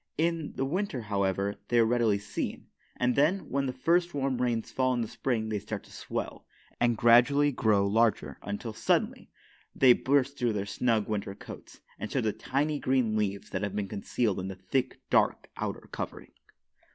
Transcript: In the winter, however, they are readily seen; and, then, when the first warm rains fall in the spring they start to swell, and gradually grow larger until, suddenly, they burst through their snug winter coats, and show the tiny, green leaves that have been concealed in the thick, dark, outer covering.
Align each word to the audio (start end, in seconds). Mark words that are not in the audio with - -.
In 0.17 0.53
the 0.55 0.65
winter, 0.65 1.01
however, 1.01 1.57
they 1.67 1.77
are 1.77 1.85
readily 1.85 2.17
seen; 2.17 2.65
and, 2.97 3.15
then, 3.15 3.51
when 3.51 3.67
the 3.67 3.71
first 3.71 4.15
warm 4.15 4.41
rains 4.41 4.71
fall 4.71 4.95
in 4.95 5.01
the 5.01 5.07
spring 5.07 5.49
they 5.49 5.59
start 5.59 5.83
to 5.83 5.91
swell, 5.91 6.47
and 6.79 6.97
gradually 6.97 7.51
grow 7.51 7.85
larger 7.85 8.39
until, 8.41 8.73
suddenly, 8.73 9.29
they 9.75 9.93
burst 9.93 10.39
through 10.39 10.53
their 10.53 10.65
snug 10.65 11.07
winter 11.07 11.35
coats, 11.35 11.81
and 11.99 12.11
show 12.11 12.19
the 12.19 12.33
tiny, 12.33 12.79
green 12.79 13.15
leaves 13.15 13.51
that 13.51 13.61
have 13.61 13.75
been 13.75 13.87
concealed 13.87 14.39
in 14.39 14.47
the 14.47 14.55
thick, 14.55 14.99
dark, 15.11 15.51
outer 15.55 15.87
covering. 15.91 16.31